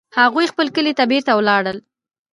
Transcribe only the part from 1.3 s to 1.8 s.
ولاړل